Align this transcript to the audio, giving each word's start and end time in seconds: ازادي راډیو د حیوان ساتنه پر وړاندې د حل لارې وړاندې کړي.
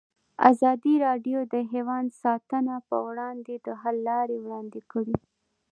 ازادي 0.49 0.93
راډیو 1.05 1.39
د 1.53 1.55
حیوان 1.71 2.05
ساتنه 2.21 2.75
پر 2.87 2.99
وړاندې 3.09 3.55
د 3.65 3.67
حل 3.81 3.97
لارې 4.09 4.37
وړاندې 4.39 4.79
کړي. 4.91 5.17